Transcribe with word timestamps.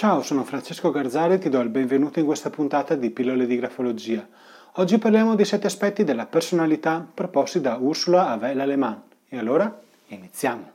Ciao, 0.00 0.22
sono 0.22 0.44
Francesco 0.44 0.90
Garzari 0.90 1.34
e 1.34 1.38
ti 1.38 1.50
do 1.50 1.60
il 1.60 1.68
benvenuto 1.68 2.20
in 2.20 2.24
questa 2.24 2.48
puntata 2.48 2.94
di 2.94 3.10
Pillole 3.10 3.44
di 3.44 3.56
Grafologia. 3.56 4.26
Oggi 4.76 4.96
parliamo 4.96 5.34
dei 5.34 5.44
sette 5.44 5.66
aspetti 5.66 6.04
della 6.04 6.24
personalità 6.24 7.06
proposti 7.12 7.60
da 7.60 7.76
Ursula 7.78 8.30
Avel 8.30 8.60
Aleman. 8.60 9.02
E 9.28 9.36
allora, 9.36 9.78
iniziamo! 10.06 10.70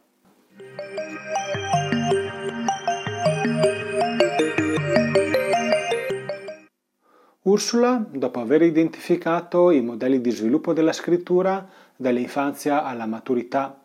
Ursula, 7.42 8.06
dopo 8.08 8.40
aver 8.40 8.62
identificato 8.62 9.72
i 9.72 9.82
modelli 9.82 10.22
di 10.22 10.30
sviluppo 10.30 10.72
della 10.72 10.94
scrittura 10.94 11.68
dall'infanzia 11.96 12.84
alla 12.84 13.08
maturità, 13.08 13.76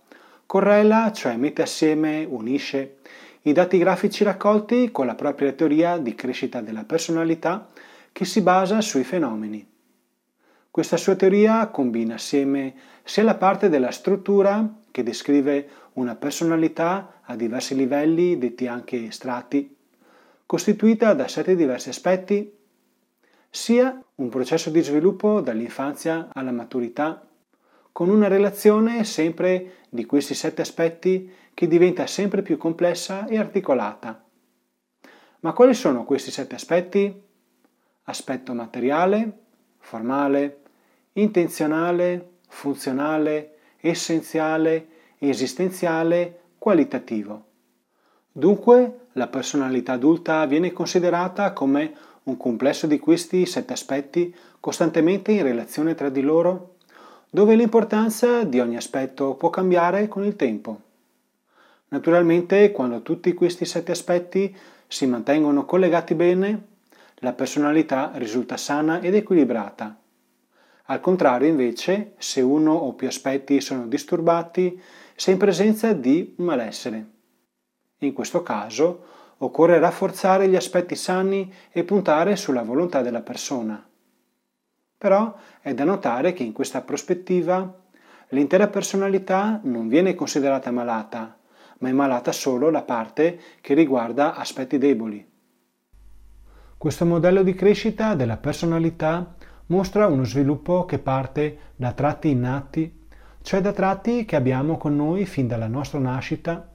correla, 0.45 1.11
cioè 1.12 1.36
mette 1.36 1.62
assieme, 1.62 2.27
unisce 2.29 2.96
i 3.43 3.52
dati 3.52 3.79
grafici 3.79 4.22
raccolti 4.22 4.91
con 4.91 5.07
la 5.07 5.14
propria 5.14 5.52
teoria 5.52 5.96
di 5.96 6.14
crescita 6.14 6.61
della 6.61 6.84
personalità 6.84 7.68
che 8.12 8.25
si 8.25 8.43
basa 8.43 8.81
sui 8.81 9.04
fenomeni. 9.04 9.67
Questa 10.71 10.96
sua 10.96 11.17
teoria 11.17 11.68
combina 11.68 12.14
assieme 12.14 12.75
sia 13.03 13.22
la 13.22 13.36
parte 13.36 13.68
della 13.68 13.90
struttura 13.90 14.81
che 14.90 15.03
descrive 15.03 15.68
una 15.95 16.14
personalità 16.14 17.21
a 17.22 17.34
diversi 17.34 17.75
livelli, 17.75 18.39
detti 18.39 18.67
anche 18.67 19.11
strati, 19.11 19.75
costituita 20.45 21.14
da 21.14 21.26
sette 21.26 21.57
diversi 21.57 21.89
aspetti 21.89 22.57
sia 23.48 24.00
un 24.17 24.29
processo 24.29 24.70
di 24.70 24.82
sviluppo 24.82 25.40
dall'infanzia 25.40 26.29
alla 26.32 26.53
maturità, 26.53 27.26
con 27.93 28.08
una 28.08 28.29
relazione 28.29 29.04
sempre 29.04 29.75
di 29.89 30.04
questi 30.04 30.35
sette 30.35 30.62
aspetti 30.62 31.32
che 31.53 31.67
diventa 31.67 32.06
sempre 32.06 32.42
più 32.42 32.56
complessa 32.56 33.27
e 33.27 33.39
articolata. 33.39 34.25
Ma 35.41 35.53
quali 35.53 35.75
sono 35.75 36.05
questi 36.05 36.31
sette 36.31 36.55
aspetti? 36.55 37.22
Aspetto 38.05 38.55
materiale, 38.55 39.39
formale, 39.78 40.61
intenzionale, 41.15 42.39
funzionale, 42.48 43.56
essenziale, 43.81 44.89
esistenziale, 45.19 46.41
qualitativo. 46.59 47.45
Dunque, 48.33 49.06
la 49.12 49.27
personalità 49.27 49.93
adulta 49.93 50.45
viene 50.47 50.72
considerata 50.72 51.53
come 51.53 51.93
un 52.25 52.37
complesso 52.37 52.87
di 52.87 52.98
questi 52.98 53.47
sette 53.47 53.72
aspetti 53.72 54.34
costantemente 54.61 55.33
in 55.33 55.43
relazione 55.43 55.95
tra 55.95 56.11
di 56.11 56.20
loro, 56.20 56.77
dove 57.31 57.55
l'importanza 57.55 58.42
di 58.42 58.59
ogni 58.59 58.77
aspetto 58.77 59.34
può 59.34 59.50
cambiare 59.50 60.09
con 60.09 60.25
il 60.25 60.34
tempo. 60.34 60.81
Naturalmente, 61.89 62.72
quando 62.72 63.03
tutti 63.03 63.33
questi 63.34 63.64
sette 63.64 63.92
aspetti 63.92 64.55
si 64.87 65.06
mantengono 65.06 65.64
collegati 65.64 66.14
bene, 66.14 66.67
la 67.17 67.33
personalità 67.33 68.11
risulta 68.14 68.56
sana 68.56 69.00
ed 69.00 69.14
equilibrata. 69.14 69.97
Al 70.87 71.00
contrario, 71.00 71.48
invece, 71.48 72.14
se 72.19 72.41
uno 72.41 72.72
o 72.72 72.95
più 72.95 73.06
aspetti 73.06 73.61
sono 73.61 73.87
disturbati, 73.87 74.81
si 75.15 75.31
in 75.31 75.39
presenza 75.39 75.92
di 75.92 76.34
malessere. 76.39 77.06
In 77.98 78.12
questo 78.12 78.42
caso, 78.42 79.05
occorre 79.39 79.78
rafforzare 79.78 80.48
gli 80.48 80.56
aspetti 80.56 80.97
sani 80.97 81.53
e 81.70 81.84
puntare 81.84 82.37
sulla 82.37 82.62
volontà 82.62 83.03
della 83.03 83.20
persona. 83.20 83.90
Però 85.01 85.34
è 85.62 85.73
da 85.73 85.84
notare 85.84 86.34
che 86.34 86.43
in 86.43 86.53
questa 86.53 86.83
prospettiva 86.83 87.75
l'intera 88.29 88.69
personalità 88.69 89.59
non 89.62 89.89
viene 89.89 90.15
considerata 90.15 90.70
malata, 90.70 91.39
ma 91.79 91.89
è 91.89 91.93
malata 91.93 92.33
solo 92.33 92.69
la 92.69 92.83
parte 92.83 93.41
che 93.62 93.73
riguarda 93.73 94.34
aspetti 94.34 94.77
deboli. 94.77 95.27
Questo 96.77 97.06
modello 97.06 97.43
di 97.43 97.55
crescita 97.55 98.15
della 98.15 98.37
personalità 98.37 99.37
mostra 99.69 100.06
uno 100.06 100.25
sviluppo 100.25 100.84
che 100.84 100.98
parte 100.98 101.59
da 101.77 101.93
tratti 101.93 102.28
innati, 102.28 103.06
cioè 103.41 103.62
da 103.62 103.72
tratti 103.72 104.27
che 104.27 104.37
abbiamo 104.37 104.77
con 104.77 104.97
noi 104.97 105.25
fin 105.25 105.49
dalla 105.49 105.67
nostra 105.67 105.99
nascita 105.99 106.75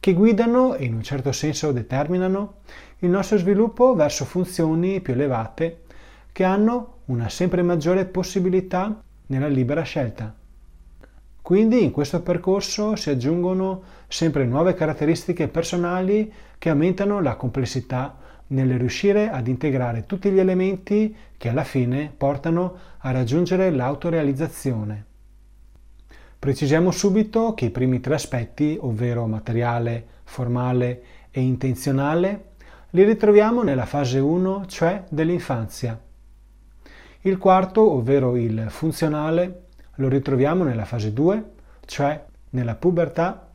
che 0.00 0.14
guidano 0.14 0.76
e 0.76 0.86
in 0.86 0.94
un 0.94 1.02
certo 1.02 1.30
senso 1.30 1.72
determinano 1.72 2.60
il 3.00 3.10
nostro 3.10 3.36
sviluppo 3.36 3.94
verso 3.94 4.24
funzioni 4.24 5.02
più 5.02 5.12
elevate 5.12 5.82
che 6.32 6.44
hanno 6.44 6.99
una 7.10 7.28
sempre 7.28 7.62
maggiore 7.62 8.04
possibilità 8.04 9.02
nella 9.26 9.48
libera 9.48 9.82
scelta. 9.82 10.32
Quindi 11.42 11.82
in 11.82 11.90
questo 11.90 12.22
percorso 12.22 12.94
si 12.94 13.10
aggiungono 13.10 13.82
sempre 14.06 14.44
nuove 14.44 14.74
caratteristiche 14.74 15.48
personali 15.48 16.32
che 16.56 16.68
aumentano 16.68 17.20
la 17.20 17.34
complessità 17.34 18.16
nel 18.48 18.78
riuscire 18.78 19.28
ad 19.28 19.48
integrare 19.48 20.06
tutti 20.06 20.30
gli 20.30 20.38
elementi 20.38 21.14
che 21.36 21.48
alla 21.48 21.64
fine 21.64 22.12
portano 22.16 22.76
a 22.98 23.10
raggiungere 23.10 23.70
l'autorealizzazione. 23.70 25.06
Precisiamo 26.38 26.92
subito 26.92 27.54
che 27.54 27.66
i 27.66 27.70
primi 27.70 27.98
tre 27.98 28.14
aspetti, 28.14 28.78
ovvero 28.80 29.26
materiale, 29.26 30.06
formale 30.22 31.02
e 31.32 31.40
intenzionale, 31.40 32.44
li 32.90 33.02
ritroviamo 33.02 33.62
nella 33.62 33.86
fase 33.86 34.20
1, 34.20 34.66
cioè 34.66 35.04
dell'infanzia. 35.08 36.00
Il 37.22 37.36
quarto, 37.36 37.82
ovvero 37.90 38.34
il 38.36 38.70
funzionale, 38.70 39.66
lo 39.96 40.08
ritroviamo 40.08 40.64
nella 40.64 40.86
fase 40.86 41.12
2, 41.12 41.50
cioè 41.84 42.24
nella 42.50 42.76
pubertà. 42.76 43.50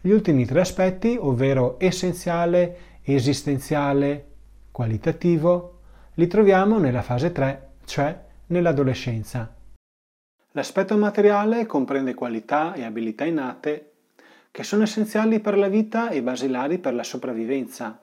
Gli 0.00 0.10
ultimi 0.10 0.44
tre 0.44 0.60
aspetti, 0.60 1.16
ovvero 1.18 1.74
essenziale, 1.78 3.00
esistenziale, 3.02 4.26
qualitativo, 4.70 5.80
li 6.14 6.28
troviamo 6.28 6.78
nella 6.78 7.02
fase 7.02 7.32
3, 7.32 7.70
cioè 7.84 8.16
nell'adolescenza. 8.46 9.52
L'aspetto 10.52 10.96
materiale 10.96 11.66
comprende 11.66 12.14
qualità 12.14 12.74
e 12.74 12.84
abilità 12.84 13.24
innate 13.24 13.90
che 14.52 14.62
sono 14.62 14.84
essenziali 14.84 15.40
per 15.40 15.58
la 15.58 15.68
vita 15.68 16.10
e 16.10 16.22
basilari 16.22 16.78
per 16.78 16.94
la 16.94 17.02
sopravvivenza. 17.02 18.00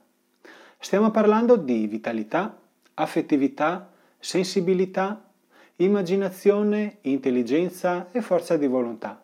Stiamo 0.78 1.12
parlando 1.12 1.56
di 1.56 1.88
vitalità, 1.88 2.60
affettività, 2.96 3.92
sensibilità, 4.20 5.32
immaginazione, 5.78 6.98
intelligenza 7.02 8.10
e 8.12 8.22
forza 8.22 8.58
di 8.58 8.68
volontà. 8.68 9.24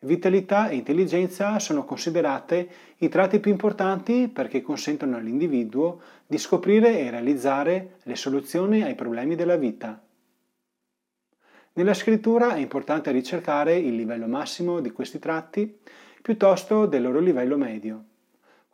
Vitalità 0.00 0.68
e 0.68 0.76
intelligenza 0.76 1.58
sono 1.58 1.84
considerate 1.84 2.68
i 2.98 3.08
tratti 3.08 3.40
più 3.40 3.50
importanti 3.50 4.28
perché 4.28 4.62
consentono 4.62 5.16
all'individuo 5.16 6.00
di 6.26 6.38
scoprire 6.38 7.00
e 7.00 7.10
realizzare 7.10 7.96
le 8.04 8.14
soluzioni 8.14 8.82
ai 8.82 8.94
problemi 8.94 9.34
della 9.34 9.56
vita. 9.56 10.00
Nella 11.72 11.94
scrittura 11.94 12.54
è 12.54 12.58
importante 12.58 13.10
ricercare 13.10 13.76
il 13.76 13.96
livello 13.96 14.26
massimo 14.26 14.80
di 14.80 14.92
questi 14.92 15.18
tratti 15.18 15.78
piuttosto 16.22 16.86
del 16.86 17.02
loro 17.02 17.18
livello 17.18 17.56
medio. 17.56 18.04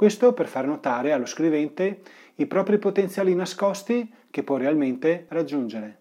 Questo 0.03 0.33
per 0.33 0.49
far 0.49 0.67
notare 0.67 1.13
allo 1.13 1.27
scrivente 1.27 2.01
i 2.35 2.47
propri 2.47 2.79
potenziali 2.79 3.37
nascosti 3.37 4.13
che 4.33 4.43
può 4.43 4.57
realmente 4.57 5.27
raggiungere. 5.29 5.99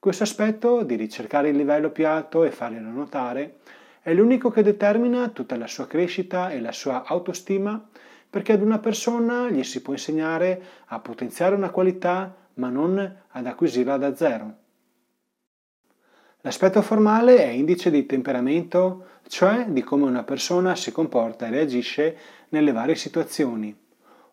Questo 0.00 0.24
aspetto 0.24 0.82
di 0.82 0.96
ricercare 0.96 1.50
il 1.50 1.56
livello 1.56 1.90
più 1.90 2.04
alto 2.08 2.42
e 2.42 2.50
farglielo 2.50 2.90
notare 2.90 3.58
è 4.02 4.12
l'unico 4.12 4.50
che 4.50 4.64
determina 4.64 5.28
tutta 5.28 5.56
la 5.56 5.68
sua 5.68 5.86
crescita 5.86 6.50
e 6.50 6.60
la 6.60 6.72
sua 6.72 7.04
autostima 7.04 7.80
perché 8.28 8.54
ad 8.54 8.62
una 8.62 8.80
persona 8.80 9.50
gli 9.50 9.62
si 9.62 9.82
può 9.82 9.92
insegnare 9.92 10.60
a 10.86 10.98
potenziare 10.98 11.54
una 11.54 11.70
qualità 11.70 12.34
ma 12.54 12.70
non 12.70 12.98
ad 13.28 13.46
acquisirla 13.46 13.98
da 13.98 14.16
zero. 14.16 14.65
L'aspetto 16.46 16.80
formale 16.80 17.38
è 17.38 17.48
indice 17.48 17.90
di 17.90 18.06
temperamento, 18.06 19.06
cioè 19.26 19.66
di 19.66 19.82
come 19.82 20.04
una 20.04 20.22
persona 20.22 20.76
si 20.76 20.92
comporta 20.92 21.44
e 21.44 21.50
reagisce 21.50 22.16
nelle 22.50 22.70
varie 22.70 22.94
situazioni, 22.94 23.76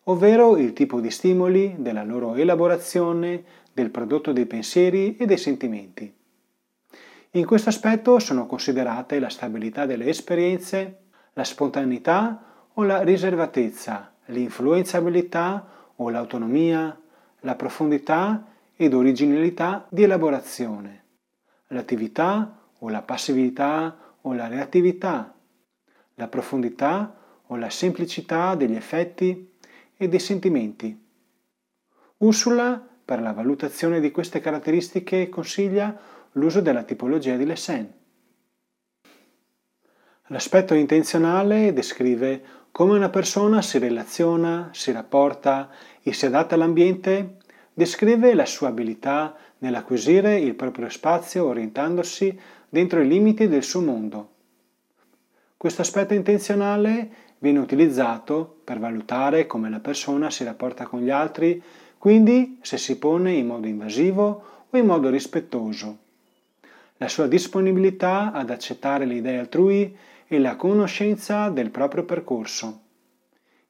ovvero 0.04 0.56
il 0.56 0.74
tipo 0.74 1.00
di 1.00 1.10
stimoli, 1.10 1.74
della 1.76 2.04
loro 2.04 2.36
elaborazione, 2.36 3.42
del 3.72 3.90
prodotto 3.90 4.30
dei 4.30 4.46
pensieri 4.46 5.16
e 5.16 5.26
dei 5.26 5.36
sentimenti. 5.36 6.14
In 7.32 7.44
questo 7.44 7.70
aspetto 7.70 8.20
sono 8.20 8.46
considerate 8.46 9.18
la 9.18 9.28
stabilità 9.28 9.84
delle 9.84 10.06
esperienze, 10.06 10.98
la 11.32 11.42
spontaneità 11.42 12.68
o 12.74 12.84
la 12.84 13.02
riservatezza, 13.02 14.12
l'influenzabilità 14.26 15.66
o 15.96 16.08
l'autonomia, 16.10 16.96
la 17.40 17.56
profondità 17.56 18.46
ed 18.76 18.94
originalità 18.94 19.84
di 19.88 20.04
elaborazione 20.04 21.02
l'attività 21.68 22.60
o 22.78 22.88
la 22.88 23.02
passività 23.02 23.96
o 24.20 24.32
la 24.32 24.48
reattività, 24.48 25.34
la 26.14 26.28
profondità 26.28 27.16
o 27.46 27.56
la 27.56 27.70
semplicità 27.70 28.54
degli 28.54 28.74
effetti 28.74 29.52
e 29.96 30.08
dei 30.08 30.18
sentimenti. 30.18 31.02
Ursula, 32.18 32.82
per 33.04 33.20
la 33.20 33.32
valutazione 33.32 34.00
di 34.00 34.10
queste 34.10 34.40
caratteristiche, 34.40 35.28
consiglia 35.28 35.98
l'uso 36.32 36.60
della 36.60 36.82
tipologia 36.82 37.36
di 37.36 37.44
Lessen. 37.44 37.92
L'aspetto 40.28 40.74
intenzionale 40.74 41.72
descrive 41.72 42.42
come 42.70 42.96
una 42.96 43.10
persona 43.10 43.60
si 43.60 43.78
relaziona, 43.78 44.70
si 44.72 44.90
rapporta 44.90 45.70
e 46.02 46.12
si 46.12 46.26
adatta 46.26 46.54
all'ambiente, 46.54 47.36
descrive 47.72 48.34
la 48.34 48.46
sua 48.46 48.68
abilità 48.68 49.36
nell'acquisire 49.64 50.38
il 50.38 50.54
proprio 50.54 50.90
spazio 50.90 51.46
orientandosi 51.46 52.38
dentro 52.68 53.00
i 53.00 53.08
limiti 53.08 53.48
del 53.48 53.62
suo 53.62 53.80
mondo. 53.80 54.28
Questo 55.56 55.80
aspetto 55.80 56.12
intenzionale 56.12 57.08
viene 57.38 57.60
utilizzato 57.60 58.60
per 58.62 58.78
valutare 58.78 59.46
come 59.46 59.70
la 59.70 59.80
persona 59.80 60.28
si 60.28 60.44
rapporta 60.44 60.84
con 60.84 61.00
gli 61.00 61.08
altri, 61.08 61.62
quindi 61.96 62.58
se 62.60 62.76
si 62.76 62.98
pone 62.98 63.32
in 63.32 63.46
modo 63.46 63.66
invasivo 63.66 64.42
o 64.68 64.76
in 64.76 64.84
modo 64.84 65.08
rispettoso. 65.08 65.98
La 66.98 67.08
sua 67.08 67.26
disponibilità 67.26 68.32
ad 68.32 68.50
accettare 68.50 69.06
le 69.06 69.14
idee 69.14 69.38
altrui 69.38 69.96
e 70.26 70.38
la 70.38 70.56
conoscenza 70.56 71.48
del 71.48 71.70
proprio 71.70 72.04
percorso. 72.04 72.80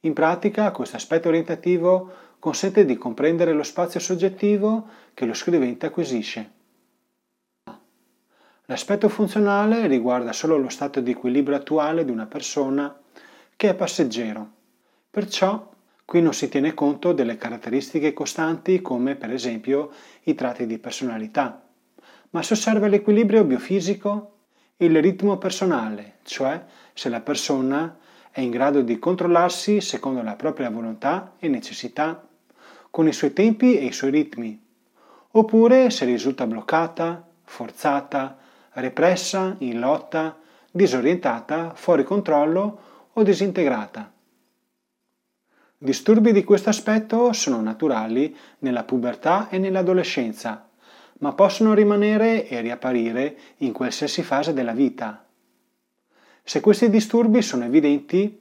In 0.05 0.13
pratica 0.13 0.71
questo 0.71 0.97
aspetto 0.97 1.29
orientativo 1.29 2.13
consente 2.39 2.85
di 2.85 2.99
comprendere 2.99 3.55
lo 3.55 3.63
spazio 3.63 4.01
soggettivo 4.01 4.87
che 5.15 5.25
lo 5.25 5.33
scrivente 5.33 5.87
acquisisce. 5.87 6.51
L'aspetto 8.67 9.09
funzionale 9.09 9.87
riguarda 9.87 10.35
solo 10.35 10.59
lo 10.59 10.69
stato 10.69 11.01
di 11.01 11.13
equilibrio 11.13 11.57
attuale 11.57 12.05
di 12.05 12.11
una 12.11 12.27
persona 12.27 12.95
che 13.57 13.71
è 13.71 13.75
passeggero. 13.75 14.51
Perciò 15.11 15.71
qui 16.05 16.21
non 16.21 16.35
si 16.35 16.51
tiene 16.51 16.75
conto 16.75 17.15
delle 17.15 17.39
caratteristiche 17.39 18.13
costanti 18.13 18.83
come 18.83 19.17
per 19.17 19.33
esempio 19.33 19.91
i 20.25 20.35
tratti 20.35 20.67
di 20.67 20.77
personalità, 20.77 21.67
ma 22.31 22.43
si 22.43 22.53
osserva 22.53 22.89
l'equilibrio 22.89 23.45
biofisico 23.45 24.33
e 24.77 24.85
il 24.85 25.01
ritmo 25.01 25.39
personale, 25.39 26.17
cioè 26.25 26.63
se 26.93 27.09
la 27.09 27.21
persona 27.21 27.99
è 28.35 28.41
in 28.41 28.51
grado 28.51 28.81
di 28.81 28.99
controllarsi 28.99 29.81
secondo 29.81 30.21
la 30.21 30.35
propria 30.35 30.69
volontà 30.69 31.35
e 31.39 31.47
necessità, 31.47 32.27
con 32.91 33.07
i 33.07 33.13
suoi 33.13 33.33
tempi 33.33 33.79
e 33.79 33.85
i 33.85 33.93
suoi 33.93 34.11
ritmi, 34.11 34.61
oppure 35.31 35.89
se 35.91 36.05
risulta 36.05 36.45
bloccata, 36.45 37.25
forzata, 37.45 38.37
repressa, 38.73 39.55
in 39.59 39.79
lotta, 39.79 40.37
disorientata, 40.69 41.75
fuori 41.77 42.03
controllo 42.03 42.81
o 43.13 43.23
disintegrata. 43.23 44.13
Disturbi 45.79 46.33
di 46.33 46.43
questo 46.43 46.71
aspetto 46.71 47.33
sono 47.33 47.61
naturali 47.61 48.37
nella 48.59 48.83
pubertà 48.83 49.49
e 49.49 49.59
nell'adolescenza, 49.59 50.69
ma 51.21 51.33
possono 51.35 51.73
rimanere 51.73 52.49
e 52.49 52.61
riapparire 52.61 53.37
in 53.59 53.71
qualsiasi 53.71 54.25
fase 54.25 54.53
della 54.53 54.73
vita. 54.73 55.24
Se 56.47 56.61
questi 56.61 56.91
disturbi 56.91 57.41
sono 57.41 57.65
evidenti, 57.65 58.39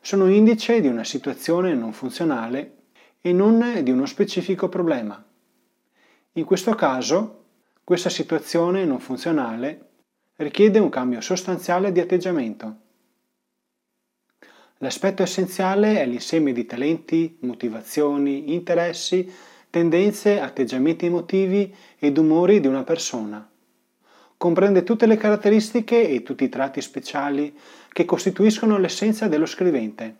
sono 0.00 0.26
indice 0.26 0.80
di 0.80 0.88
una 0.88 1.04
situazione 1.04 1.74
non 1.74 1.92
funzionale 1.92 2.76
e 3.20 3.34
non 3.34 3.80
di 3.82 3.90
uno 3.90 4.06
specifico 4.06 4.70
problema. 4.70 5.22
In 6.32 6.44
questo 6.46 6.74
caso, 6.74 7.44
questa 7.84 8.08
situazione 8.08 8.86
non 8.86 9.00
funzionale 9.00 9.90
richiede 10.36 10.78
un 10.78 10.88
cambio 10.88 11.20
sostanziale 11.20 11.92
di 11.92 12.00
atteggiamento. 12.00 12.76
L'aspetto 14.78 15.22
essenziale 15.22 16.00
è 16.00 16.06
l'insieme 16.06 16.52
di 16.52 16.64
talenti, 16.64 17.36
motivazioni, 17.42 18.54
interessi, 18.54 19.30
tendenze, 19.68 20.40
atteggiamenti 20.40 21.04
emotivi 21.04 21.72
ed 21.98 22.16
umori 22.16 22.60
di 22.60 22.66
una 22.66 22.82
persona. 22.82 23.51
Comprende 24.42 24.82
tutte 24.82 25.06
le 25.06 25.16
caratteristiche 25.16 26.08
e 26.08 26.24
tutti 26.24 26.42
i 26.42 26.48
tratti 26.48 26.80
speciali 26.80 27.56
che 27.92 28.04
costituiscono 28.04 28.76
l'essenza 28.76 29.28
dello 29.28 29.46
scrivente. 29.46 30.16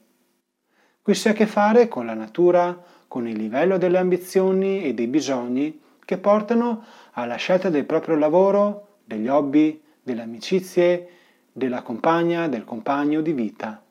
Qui 1.03 1.13
si 1.13 1.27
ha 1.27 1.33
a 1.33 1.35
che 1.35 1.49
fare 1.49 1.89
con 1.89 2.07
la 2.07 2.15
natura, 2.15 2.81
con 3.09 3.27
il 3.27 3.37
livello 3.37 3.79
delle 3.79 3.99
ambizioni 3.99 4.85
e 4.85 4.95
dei 4.95 5.09
bisogni 5.09 5.81
che 6.05 6.19
portano 6.19 6.85
alla 7.15 7.35
scelta 7.35 7.69
del 7.69 7.85
proprio 7.85 8.15
lavoro, 8.15 8.99
degli 9.05 9.27
hobby, 9.27 9.83
delle 10.01 10.23
amicizie, 10.23 11.09
della 11.51 11.83
compagna, 11.83 12.47
del 12.47 12.63
compagno 12.63 13.23
di 13.23 13.33
vita. 13.33 13.83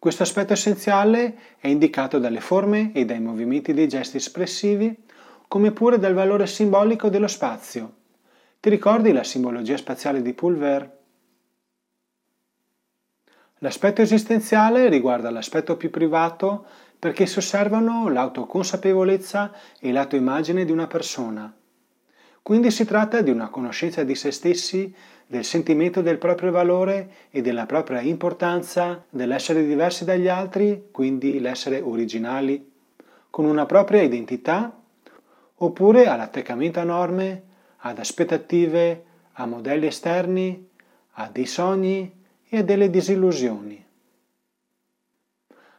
Questo 0.00 0.24
aspetto 0.24 0.54
essenziale 0.54 1.38
è 1.60 1.68
indicato 1.68 2.18
dalle 2.18 2.40
forme 2.40 2.90
e 2.92 3.04
dai 3.04 3.20
movimenti 3.20 3.72
dei 3.72 3.86
gesti 3.86 4.16
espressivi, 4.16 4.96
come 5.46 5.70
pure 5.70 6.00
dal 6.00 6.14
valore 6.14 6.48
simbolico 6.48 7.08
dello 7.08 7.28
spazio. 7.28 7.97
Ti 8.60 8.70
ricordi 8.70 9.12
la 9.12 9.22
simbologia 9.22 9.76
spaziale 9.76 10.20
di 10.20 10.32
Pulver? 10.32 10.98
L'aspetto 13.58 14.02
esistenziale 14.02 14.88
riguarda 14.88 15.30
l'aspetto 15.30 15.76
più 15.76 15.90
privato 15.90 16.66
perché 16.98 17.24
si 17.26 17.38
osservano 17.38 18.08
l'autoconsapevolezza 18.08 19.52
e 19.78 19.92
l'autoimmagine 19.92 20.64
di 20.64 20.72
una 20.72 20.88
persona. 20.88 21.54
Quindi 22.42 22.72
si 22.72 22.84
tratta 22.84 23.20
di 23.20 23.30
una 23.30 23.48
conoscenza 23.48 24.02
di 24.02 24.16
se 24.16 24.32
stessi 24.32 24.92
del 25.24 25.44
sentimento 25.44 26.02
del 26.02 26.18
proprio 26.18 26.50
valore 26.50 27.28
e 27.30 27.42
della 27.42 27.64
propria 27.64 28.00
importanza, 28.00 29.04
dell'essere 29.08 29.64
diversi 29.64 30.04
dagli 30.04 30.26
altri, 30.26 30.88
quindi 30.90 31.38
l'essere 31.38 31.80
originali, 31.80 32.72
con 33.30 33.44
una 33.44 33.66
propria 33.66 34.02
identità, 34.02 34.76
oppure 35.54 36.08
all'attaccamento 36.08 36.80
a 36.80 36.84
norme, 36.84 37.42
ad 37.78 37.98
aspettative, 37.98 39.04
a 39.32 39.46
modelli 39.46 39.86
esterni, 39.86 40.68
a 41.12 41.28
dei 41.30 41.46
sogni 41.46 42.12
e 42.48 42.58
a 42.58 42.62
delle 42.62 42.90
disillusioni. 42.90 43.84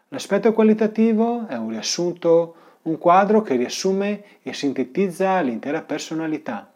L'aspetto 0.09 0.53
qualitativo 0.53 1.45
è 1.47 1.55
un 1.55 1.69
riassunto, 1.69 2.55
un 2.83 2.97
quadro 2.97 3.41
che 3.41 3.55
riassume 3.55 4.23
e 4.41 4.53
sintetizza 4.53 5.39
l'intera 5.41 5.81
personalità 5.81 6.71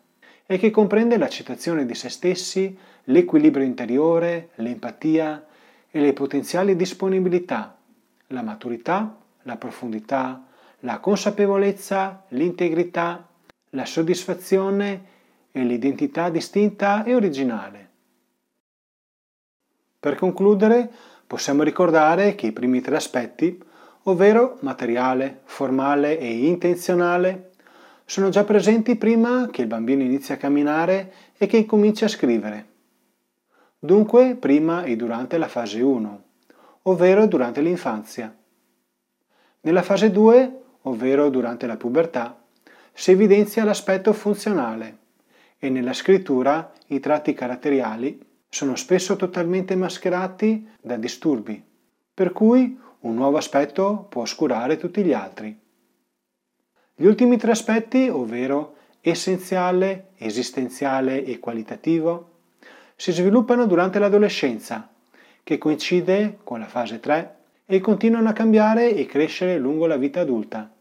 e 0.46 0.58
che 0.58 0.70
comprende 0.70 1.18
l'accettazione 1.18 1.86
di 1.86 1.96
se 1.96 2.10
stessi, 2.10 2.78
l'equilibrio 3.06 3.66
interiore, 3.66 4.50
l'empatia 4.56 5.46
e 5.90 6.00
le 6.00 6.14
potenziali 6.14 6.75
disponibilità, 6.75 7.75
la 8.28 8.42
maturità, 8.42 9.18
la 9.44 9.56
profondità, 9.56 10.46
la 10.81 11.00
consapevolezza, 11.00 12.25
l'integrità, 12.30 13.28
la 13.70 13.86
soddisfazione 13.86 15.12
e 15.56 15.64
l'identità 15.64 16.30
distinta 16.30 17.04
e 17.04 17.14
originale. 17.14 17.90
Per 20.00 20.16
concludere, 20.16 20.92
possiamo 21.28 21.62
ricordare 21.62 22.34
che 22.34 22.48
i 22.48 22.52
primi 22.52 22.82
tre 22.82 22.96
aspetti, 22.96 23.62
ovvero 24.04 24.58
materiale, 24.62 25.42
formale 25.44 26.20
e 26.20 26.48
intenzionale, 26.48 27.51
sono 28.04 28.30
già 28.30 28.44
presenti 28.44 28.96
prima 28.96 29.48
che 29.51 29.62
il 29.62 29.68
bambino 29.68 30.01
inizi 30.01 30.34
a 30.34 30.38
camminare 30.38 31.13
e 31.38 31.46
che 31.46 31.58
incominci 31.58 32.04
a 32.04 32.10
scrivere. 32.10 32.72
Dunque 33.77 34.36
prima 34.36 34.84
e 34.84 34.96
durante 34.96 35.38
la 35.38 35.48
fase 35.48 35.82
1, 35.82 36.24
ovvero 36.84 37.27
durante 37.27 37.62
l'infanzia. 37.62 38.36
Nella 39.62 39.84
fase 39.84 40.10
2, 40.10 40.62
ovvero 40.82 41.30
durante 41.30 41.68
la 41.68 41.77
pubertà, 41.77 42.44
si 42.92 43.12
evidenzia 43.12 43.63
l'aspetto 43.63 44.13
funzionale 44.13 45.01
e 45.63 45.70
nella 45.70 45.93
scrittura 45.93 46.74
i 46.88 47.00
tratti 47.00 47.34
caratteriali 47.34 48.20
sono 48.50 48.75
spesso 48.75 49.15
totalmente 49.15 49.77
mascherati 49.77 50.67
da 50.82 50.98
disturbi, 50.98 51.63
per 52.13 52.34
cui 52.34 52.77
un 53.00 53.15
nuovo 53.15 53.38
aspetto 53.38 54.08
può 54.10 54.24
oscurare 54.24 54.75
tutti 54.75 55.01
gli 55.03 55.13
altri. 55.13 55.58
Gli 56.93 57.05
ultimi 57.05 57.38
tre 57.38 57.51
aspetti, 57.51 58.10
ovvero 58.10 58.75
essenziale, 59.00 60.10
esistenziale 60.17 61.24
e 61.24 61.39
qualitativo, 61.39 62.32
si 62.98 63.13
sviluppano 63.13 63.65
durante 63.65 64.00
l'adolescenza, 64.00 64.89
che 65.43 65.58
coincide 65.58 66.39
con 66.43 66.60
la 66.60 66.67
fase 66.67 67.00
3 67.00 67.36
e 67.65 67.79
continuano 67.79 68.27
a 68.27 68.34
cambiare 68.34 68.93
e 68.93 69.05
crescere 69.05 69.58
lungo 69.58 69.86
la 69.86 69.96
vita 69.96 70.20
adulta. 70.20 70.73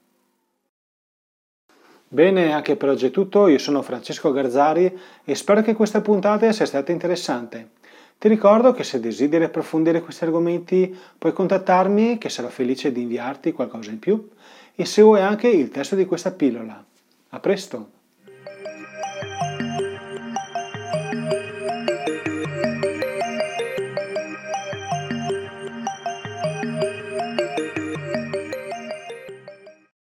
Bene, 2.12 2.52
anche 2.52 2.76
per 2.76 2.90
oggi 2.90 3.06
è 3.06 3.10
tutto, 3.10 3.48
io 3.48 3.56
sono 3.56 3.80
Francesco 3.80 4.32
Garzari 4.32 4.98
e 5.24 5.34
spero 5.34 5.62
che 5.62 5.72
questa 5.72 6.02
puntata 6.02 6.52
sia 6.52 6.66
stata 6.66 6.92
interessante. 6.92 7.70
Ti 8.18 8.28
ricordo 8.28 8.72
che 8.72 8.84
se 8.84 9.00
desideri 9.00 9.44
approfondire 9.44 10.02
questi 10.02 10.24
argomenti 10.24 10.94
puoi 11.16 11.32
contattarmi 11.32 12.18
che 12.18 12.28
sarò 12.28 12.48
felice 12.48 12.92
di 12.92 13.00
inviarti 13.00 13.52
qualcosa 13.52 13.92
in 13.92 13.98
più 13.98 14.28
e 14.74 14.84
se 14.84 15.00
vuoi 15.00 15.22
anche 15.22 15.48
il 15.48 15.70
testo 15.70 15.96
di 15.96 16.04
questa 16.04 16.32
pillola. 16.32 16.84
A 17.30 17.40
presto! 17.40 18.01